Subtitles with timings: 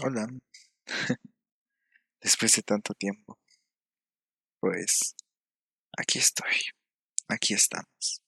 [0.00, 0.26] Hola,
[2.22, 3.38] después de tanto tiempo,
[4.58, 5.14] pues
[5.98, 6.50] aquí estoy,
[7.28, 8.22] aquí estamos.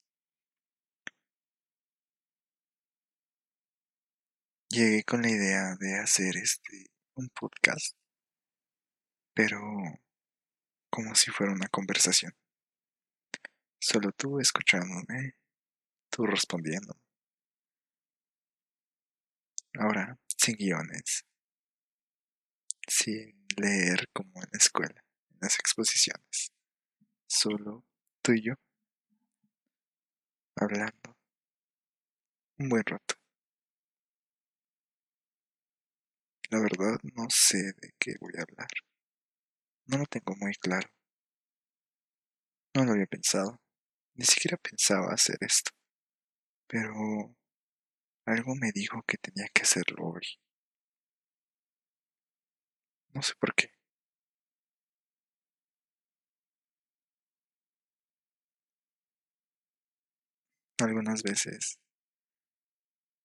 [4.68, 7.96] Llegué con la idea de hacer este un podcast,
[9.32, 9.58] pero
[10.90, 12.32] como si fuera una conversación.
[13.80, 15.36] Solo tú escuchándome,
[16.10, 17.00] tú respondiendo.
[19.78, 21.24] Ahora, sin guiones,
[22.88, 26.52] sin leer como en la escuela, en las exposiciones.
[27.26, 27.84] Solo
[28.22, 28.54] tú y yo,
[30.56, 31.16] hablando
[32.58, 33.14] un buen rato.
[36.50, 38.68] La verdad no sé de qué voy a hablar.
[39.86, 40.88] No lo tengo muy claro.
[42.74, 43.60] No lo había pensado.
[44.14, 45.72] Ni siquiera pensaba hacer esto.
[46.66, 47.36] Pero
[48.26, 50.38] algo me dijo que tenía que hacerlo hoy.
[53.14, 53.70] No sé por qué.
[60.78, 61.78] Algunas veces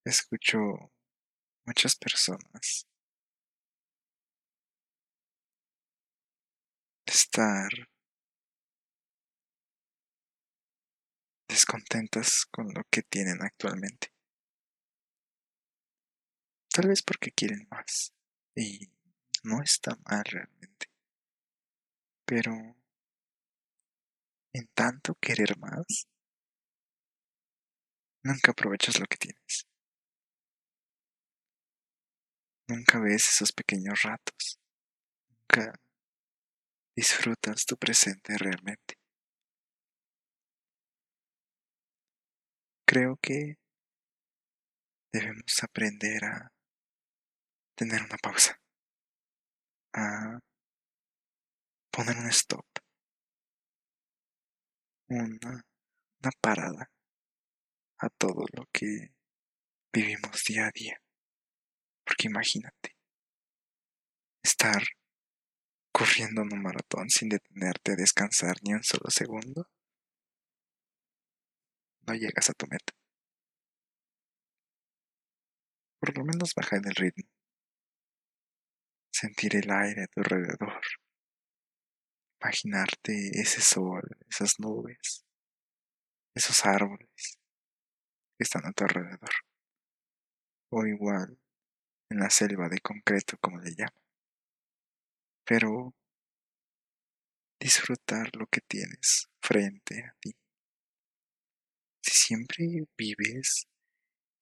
[0.04, 0.58] escucho
[1.66, 2.86] muchas personas
[7.06, 7.68] estar
[11.48, 14.10] descontentas con lo que tienen actualmente.
[16.72, 18.12] Tal vez porque quieren más.
[18.56, 18.88] Y
[19.42, 20.86] no está mal realmente.
[22.24, 22.52] Pero
[24.52, 26.08] en tanto querer más,
[28.22, 29.66] nunca aprovechas lo que tienes.
[32.68, 34.60] Nunca ves esos pequeños ratos.
[35.28, 35.72] Nunca
[36.94, 38.94] disfrutas tu presente realmente.
[42.86, 43.56] Creo que
[45.12, 46.52] debemos aprender a
[47.76, 48.59] tener una pausa,
[49.92, 50.38] a
[51.90, 52.66] poner un stop,
[55.08, 55.64] una,
[56.22, 56.90] una parada
[57.98, 59.12] a todo lo que
[59.92, 60.96] vivimos día a día.
[62.04, 62.96] Porque imagínate,
[64.42, 64.82] estar
[65.92, 69.68] corriendo en un maratón sin detenerte a descansar ni un solo segundo,
[72.06, 72.92] no llegas a tu meta.
[76.00, 77.39] Por lo menos baja en el ritmo.
[79.20, 80.80] Sentir el aire a tu alrededor.
[82.40, 84.00] Imaginarte ese sol,
[84.30, 85.26] esas nubes,
[86.34, 87.38] esos árboles
[88.38, 89.30] que están a tu alrededor.
[90.70, 91.38] O igual
[92.08, 94.02] en la selva de concreto, como le llaman.
[95.44, 95.94] Pero
[97.60, 100.34] disfrutar lo que tienes frente a ti.
[102.00, 102.64] Si siempre
[102.96, 103.68] vives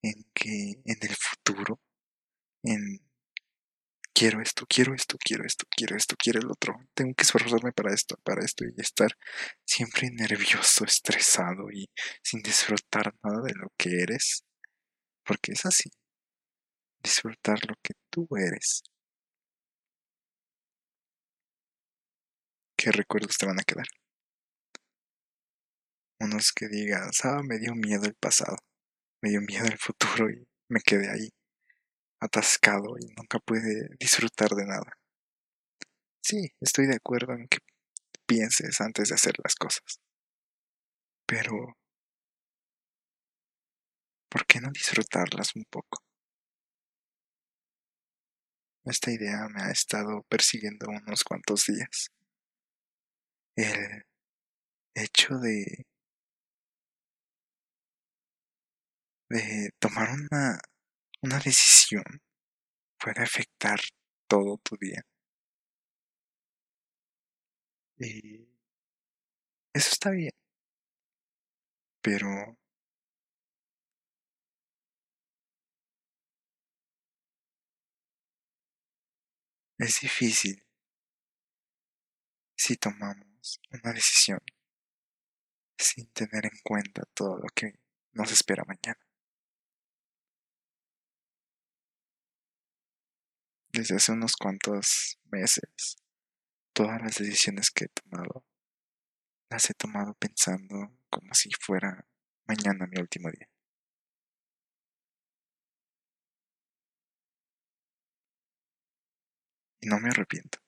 [0.02, 1.80] en que en el futuro,
[2.62, 3.07] en
[4.18, 7.94] quiero esto, quiero esto, quiero esto, quiero esto, quiero el otro, tengo que esforzarme para
[7.94, 9.12] esto, para esto y estar
[9.64, 11.88] siempre nervioso, estresado y
[12.20, 14.42] sin disfrutar nada de lo que eres,
[15.24, 15.90] porque es así,
[17.00, 18.82] disfrutar lo que tú eres.
[22.76, 23.86] ¿Qué recuerdos te van a quedar?
[26.18, 28.56] Unos que digas, ah, me dio miedo el pasado,
[29.22, 31.30] me dio miedo el futuro y me quedé ahí,
[32.20, 34.98] atascado y nunca pude disfrutar de nada.
[36.22, 37.58] Sí, estoy de acuerdo en que
[38.26, 40.00] pienses antes de hacer las cosas.
[41.26, 41.76] Pero,
[44.30, 46.02] ¿por qué no disfrutarlas un poco?
[48.84, 52.10] Esta idea me ha estado persiguiendo unos cuantos días.
[53.56, 54.04] El
[54.94, 55.84] hecho de
[59.30, 60.58] de tomar una,
[61.22, 62.04] una decisión
[62.98, 63.80] puede afectar
[64.28, 65.02] todo tu día.
[67.98, 68.48] Y
[69.72, 70.32] eso está bien.
[72.02, 72.56] Pero
[79.78, 80.62] es difícil
[82.56, 84.40] si tomamos una decisión
[85.78, 87.72] sin tener en cuenta todo lo que
[88.12, 89.07] nos espera mañana.
[93.72, 95.98] Desde hace unos cuantos meses,
[96.72, 98.44] todas las decisiones que he tomado,
[99.50, 102.06] las he tomado pensando como si fuera
[102.46, 103.48] mañana mi último día.
[109.80, 110.58] Y no me arrepiento.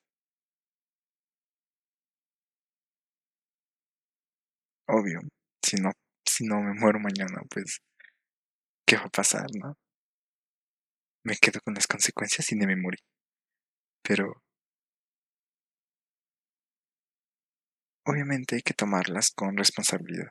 [4.87, 5.21] Obvio,
[5.63, 5.91] si no,
[6.25, 7.79] si no me muero mañana, pues,
[8.85, 9.75] ¿qué va a pasar, no?
[11.23, 12.99] Me quedo con las consecuencias y no me morí.
[14.03, 14.43] Pero
[18.05, 20.29] obviamente hay que tomarlas con responsabilidad.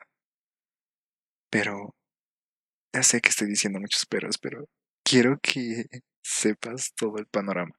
[1.49, 1.95] Pero
[2.93, 4.65] ya sé que estoy diciendo muchos peros, pero
[5.03, 5.85] quiero que
[6.23, 7.73] sepas todo el panorama.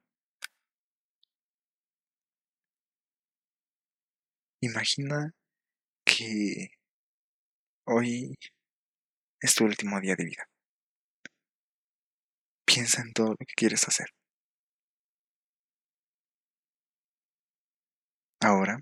[4.63, 5.35] Imagina
[6.05, 6.69] que
[7.87, 8.35] hoy
[9.41, 10.52] es tu último día de vida.
[12.65, 14.07] Piensa en todo lo que quieres hacer.
[18.41, 18.81] Ahora,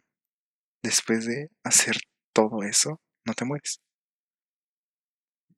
[0.83, 1.97] después de hacer
[2.33, 3.81] todo eso, no te mueres.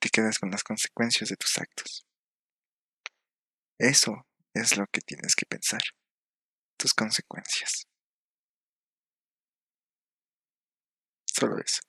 [0.00, 2.04] Te quedas con las consecuencias de tus actos.
[3.78, 5.82] Eso es lo que tienes que pensar.
[6.76, 7.86] Tus consecuencias.
[11.26, 11.80] Solo eso.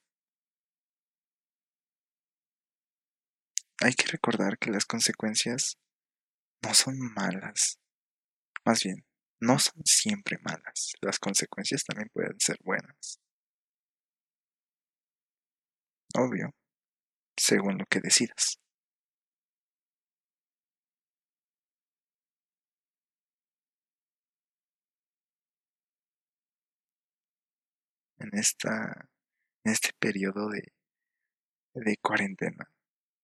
[3.81, 5.77] Hay que recordar que las consecuencias
[6.63, 7.79] no son malas.
[8.65, 9.05] Más bien,
[9.41, 10.93] no son siempre malas.
[11.01, 13.19] Las consecuencias también pueden ser buenas.
[16.15, 16.51] Obvio,
[17.37, 18.59] según lo que decidas.
[28.19, 29.09] En esta
[29.65, 30.73] en este periodo de,
[31.75, 32.69] de cuarentena,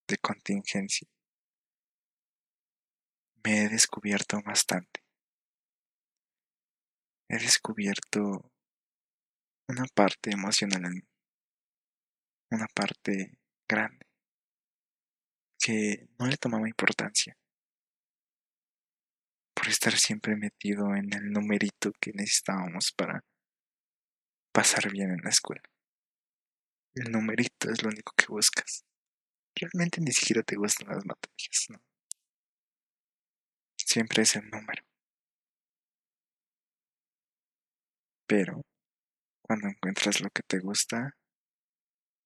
[0.08, 1.08] de contingencia,
[3.44, 5.02] me he descubierto bastante.
[7.28, 8.50] He descubierto
[9.68, 11.08] una parte emocional en mí,
[12.50, 13.38] una parte
[13.68, 14.06] grande,
[15.58, 17.36] que no le tomaba importancia
[19.54, 23.22] por estar siempre metido en el numerito que necesitábamos para
[24.52, 25.62] pasar bien en la escuela.
[26.94, 28.84] El numerito es lo único que buscas.
[29.54, 31.89] Realmente ni siquiera te gustan las materias, ¿no?
[33.86, 34.84] Siempre es el número.
[38.26, 38.62] Pero
[39.42, 41.16] cuando encuentras lo que te gusta,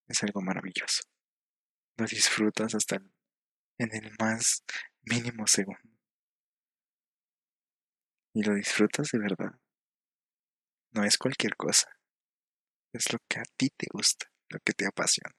[0.09, 1.03] es algo maravilloso.
[1.97, 2.97] Lo disfrutas hasta
[3.79, 4.65] en el más
[5.03, 5.99] mínimo segundo.
[8.35, 9.59] Y lo disfrutas de verdad.
[10.93, 11.89] No es cualquier cosa.
[12.93, 15.35] Es lo que a ti te gusta lo que te apasiona.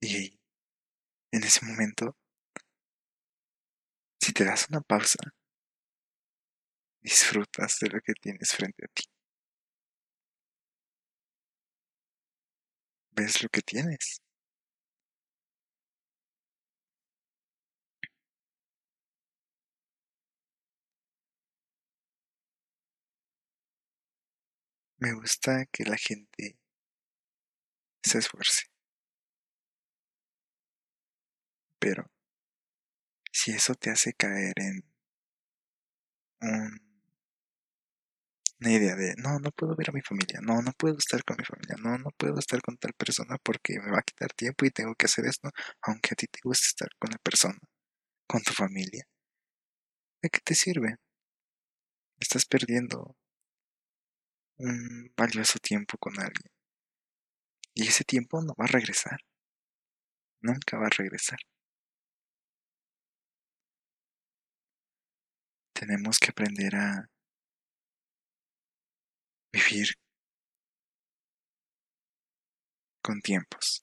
[0.00, 0.41] Y
[1.32, 2.16] en ese momento,
[4.20, 5.18] si te das una pausa,
[7.00, 9.04] disfrutas de lo que tienes frente a ti.
[13.14, 14.20] Ves lo que tienes.
[24.98, 26.56] Me gusta que la gente
[28.04, 28.71] se esfuerce.
[31.82, 32.04] Pero
[33.32, 34.84] si eso te hace caer en
[38.60, 41.36] una idea de, no, no puedo ver a mi familia, no, no puedo estar con
[41.38, 44.64] mi familia, no, no puedo estar con tal persona porque me va a quitar tiempo
[44.64, 45.50] y tengo que hacer esto,
[45.82, 47.58] aunque a ti te guste estar con la persona,
[48.28, 49.04] con tu familia.
[50.22, 50.98] ¿De qué te sirve?
[52.20, 53.16] Estás perdiendo
[54.58, 56.52] un valioso tiempo con alguien.
[57.74, 59.18] Y ese tiempo no va a regresar.
[60.40, 61.38] Nunca va a regresar.
[65.82, 67.10] Tenemos que aprender a
[69.52, 69.96] vivir
[73.02, 73.82] con tiempos.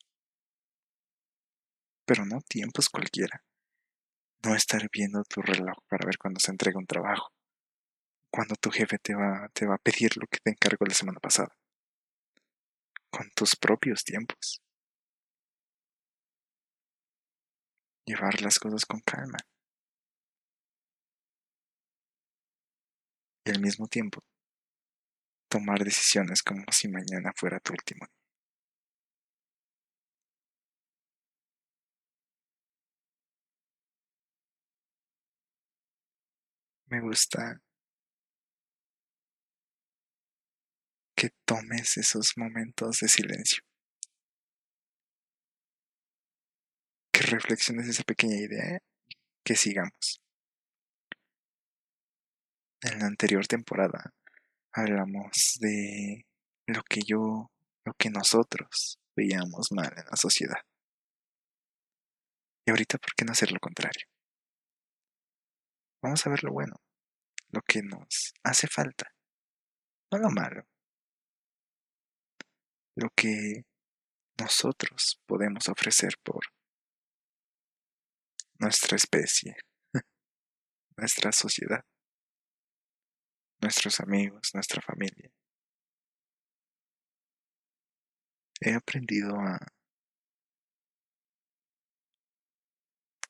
[2.05, 3.43] Pero no tiempos cualquiera.
[4.45, 7.33] No estar viendo tu reloj para ver cuándo se entrega un trabajo
[8.31, 11.19] cuando tu jefe te va, te va a pedir lo que te encargó la semana
[11.19, 11.53] pasada.
[13.09, 14.61] Con tus propios tiempos.
[18.05, 19.48] Llevar las cosas con calma.
[23.49, 24.23] Y al mismo tiempo,
[25.49, 28.15] tomar decisiones como si mañana fuera tu último día.
[36.91, 37.59] Me gusta
[41.15, 43.63] que tomes esos momentos de silencio.
[47.11, 48.79] Que reflexiones esa pequeña idea
[49.43, 50.21] que sigamos.
[52.81, 54.13] En la anterior temporada
[54.73, 56.25] hablamos de
[56.67, 57.51] lo que yo,
[57.85, 60.61] lo que nosotros veíamos mal en la sociedad.
[62.65, 64.05] Y ahorita, ¿por qué no hacer lo contrario?
[66.01, 66.75] Vamos a ver lo bueno,
[67.49, 69.13] lo que nos hace falta,
[70.11, 70.63] no lo malo
[72.99, 73.65] lo que
[74.37, 76.45] nosotros podemos ofrecer por
[78.59, 79.55] nuestra especie.
[80.97, 81.83] nuestra sociedad,
[83.61, 85.31] nuestros amigos, nuestra familia.
[88.61, 89.57] He aprendido a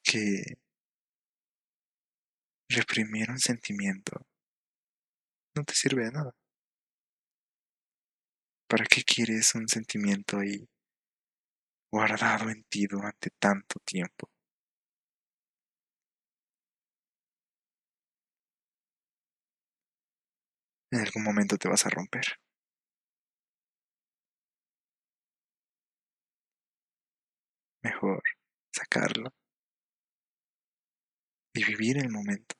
[0.03, 0.57] que
[2.69, 4.25] reprimir un sentimiento
[5.55, 6.31] no te sirve de nada.
[8.67, 10.67] ¿Para qué quieres un sentimiento ahí
[11.91, 14.29] guardado en ti durante tanto tiempo?
[20.91, 22.23] En algún momento te vas a romper.
[27.83, 28.21] Mejor
[28.73, 29.29] sacarlo
[31.53, 32.55] y vivir el momento.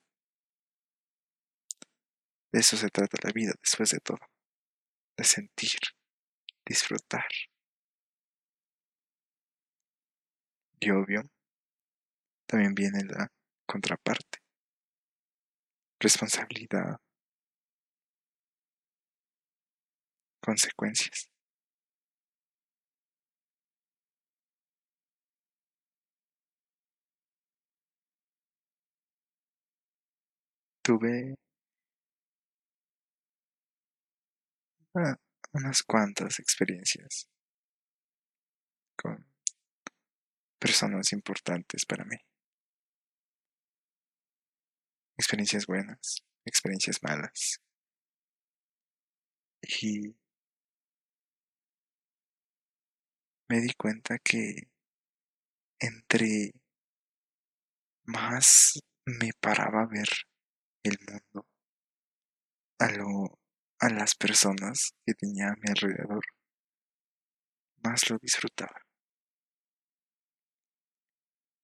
[2.52, 4.18] De eso se trata la vida después de todo,
[5.16, 5.80] de sentir,
[6.66, 7.26] disfrutar.
[10.80, 11.22] Y obvio,
[12.46, 13.30] también viene la
[13.66, 14.38] contraparte,
[16.00, 16.98] responsabilidad,
[20.40, 21.28] consecuencias.
[30.82, 31.36] Tuve
[35.52, 37.28] unas cuantas experiencias
[38.96, 39.24] con
[40.58, 42.16] personas importantes para mí.
[45.16, 47.60] Experiencias buenas, experiencias malas.
[49.62, 50.19] Y
[53.50, 54.70] me di cuenta que
[55.80, 56.52] entre
[58.04, 60.08] más me paraba a ver
[60.84, 61.48] el mundo,
[62.78, 63.40] a, lo,
[63.80, 66.22] a las personas que tenía a mi alrededor,
[67.82, 68.80] más lo disfrutaba.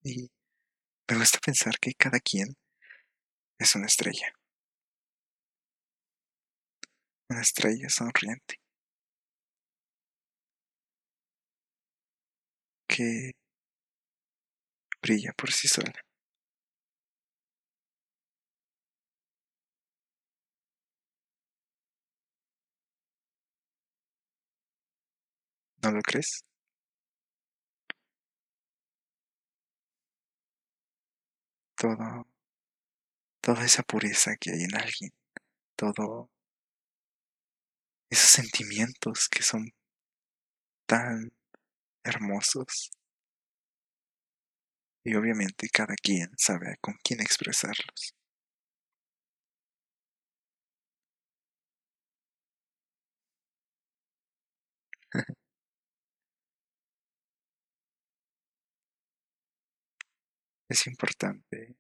[0.03, 0.29] Y
[1.09, 2.57] me gusta pensar que cada quien
[3.61, 4.33] es una estrella.
[7.31, 8.66] Una estrella sonriente.
[12.97, 13.33] Que
[15.03, 15.93] brilla por sí sola.
[25.83, 26.43] ¿No lo crees?
[31.79, 32.27] Todo,
[33.41, 35.11] toda esa pureza que hay en alguien,
[35.77, 36.31] todo
[38.11, 39.73] esos sentimientos que son
[40.89, 41.36] tan
[42.07, 42.91] hermosos.
[45.05, 48.15] Y obviamente cada quien sabe con quién expresarlos.
[60.69, 61.77] es importante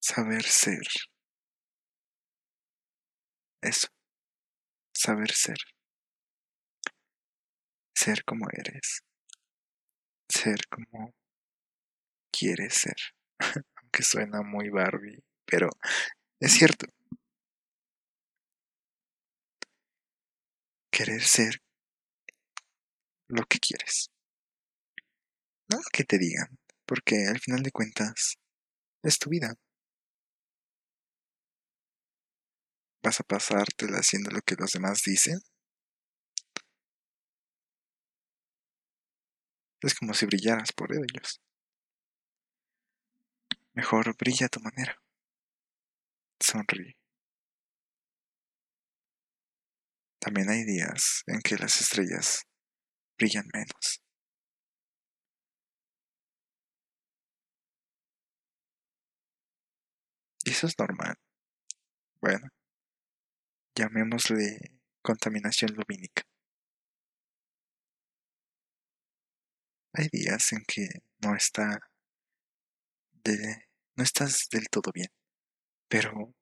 [0.00, 0.86] saber ser.
[3.62, 3.88] Eso,
[4.92, 5.58] saber ser.
[8.00, 9.02] Ser como eres.
[10.28, 11.12] Ser como
[12.30, 12.94] quieres ser.
[13.74, 15.68] Aunque suena muy Barbie, pero
[16.38, 16.86] es cierto.
[20.92, 21.60] Querer ser
[23.26, 24.12] lo que quieres.
[25.68, 28.36] No que te digan, porque al final de cuentas
[29.02, 29.56] es tu vida.
[33.02, 35.40] ¿Vas a pasártela haciendo lo que los demás dicen?
[39.80, 41.40] Es como si brillaras por ellos.
[43.74, 45.00] Mejor brilla a tu manera.
[46.40, 46.96] Sonríe.
[50.20, 52.42] También hay días en que las estrellas
[53.16, 54.02] brillan menos.
[60.44, 61.14] Eso es normal.
[62.20, 62.48] Bueno,
[63.76, 64.58] llamémosle
[65.02, 66.22] contaminación lumínica.
[69.94, 70.86] Hay días en que
[71.22, 71.78] no está
[73.12, 73.66] de,
[73.96, 75.08] no estás del todo bien,
[75.88, 76.34] pero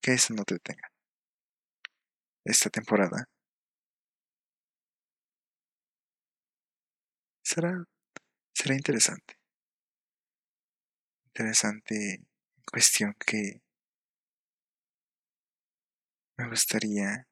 [0.00, 0.90] que eso no te detenga.
[2.44, 3.28] Esta temporada
[7.42, 7.84] será
[8.54, 9.38] será interesante.
[11.26, 12.20] Interesante
[12.70, 13.60] cuestión que
[16.36, 17.26] me gustaría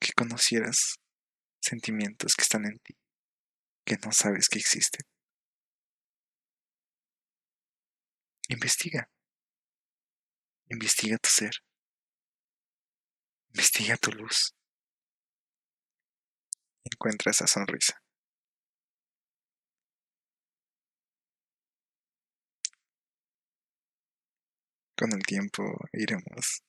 [0.00, 0.96] que conocieras
[1.60, 2.94] sentimientos que están en ti,
[3.84, 5.04] que no sabes que existen.
[8.48, 9.08] Investiga.
[10.68, 11.52] Investiga tu ser.
[13.54, 14.54] Investiga tu luz.
[16.84, 18.00] Encuentra esa sonrisa.
[24.96, 25.62] Con el tiempo
[25.92, 26.62] iremos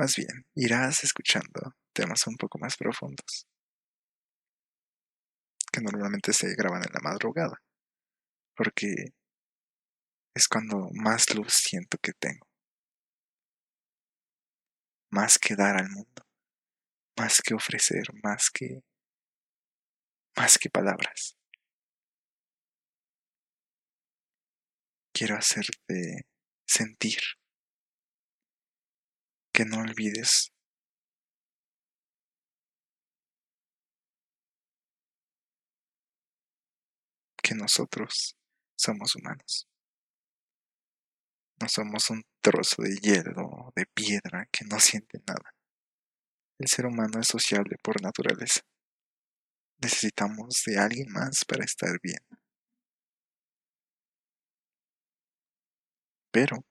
[0.00, 3.46] más bien, irás escuchando temas un poco más profundos,
[5.70, 7.62] que normalmente se graban en la madrugada,
[8.56, 9.12] porque
[10.34, 12.46] es cuando más luz siento que tengo,
[15.10, 16.26] más que dar al mundo,
[17.18, 18.82] más que ofrecer, más que
[20.34, 21.36] más que palabras.
[25.12, 26.22] Quiero hacerte
[26.66, 27.20] sentir
[29.60, 30.50] que no olvides
[37.42, 38.38] que nosotros
[38.74, 39.68] somos humanos.
[41.60, 45.54] No somos un trozo de hielo, de piedra que no siente nada.
[46.58, 48.62] El ser humano es sociable por naturaleza.
[49.82, 52.24] Necesitamos de alguien más para estar bien.
[56.30, 56.64] Pero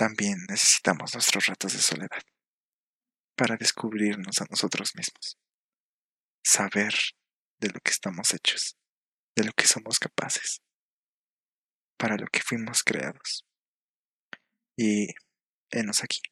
[0.00, 2.22] también necesitamos nuestros ratos de soledad
[3.36, 5.38] para descubrirnos a nosotros mismos,
[6.42, 6.94] saber
[7.58, 8.78] de lo que estamos hechos,
[9.36, 10.62] de lo que somos capaces,
[11.98, 13.44] para lo que fuimos creados.
[14.74, 15.08] Y
[15.68, 16.22] enos aquí,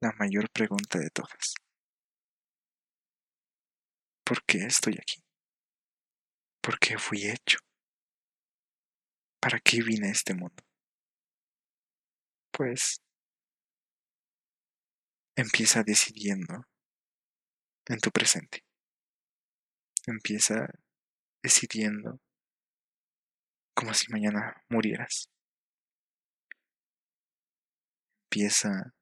[0.00, 1.52] la mayor pregunta de todas.
[4.24, 5.22] ¿Por qué estoy aquí?
[6.62, 7.58] ¿Por qué fui hecho?
[9.38, 10.67] ¿Para qué vine a este mundo?
[12.58, 13.00] Pues
[15.36, 16.66] empieza decidiendo
[17.86, 18.64] en tu presente.
[20.08, 20.66] Empieza
[21.40, 22.18] decidiendo
[23.76, 25.30] como si mañana murieras.
[28.24, 28.92] Empieza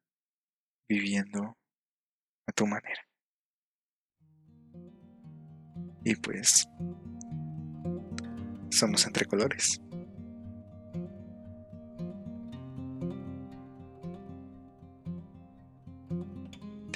[0.87, 1.57] viviendo
[2.47, 3.09] a tu manera.
[6.05, 6.69] Y pues
[8.71, 9.81] somos entre colores.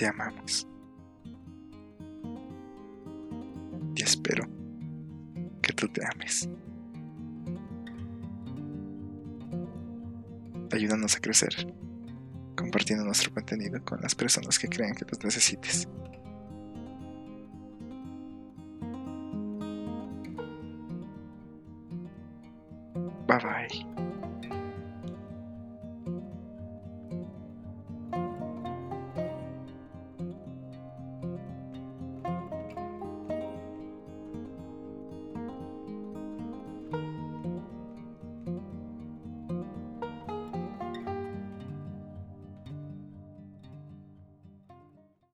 [0.01, 0.67] Te amamos.
[3.95, 4.49] Y espero
[5.61, 6.49] que tú te ames.
[10.73, 11.55] Ayúdanos a crecer
[12.57, 15.87] compartiendo nuestro contenido con las personas que crean que los necesites.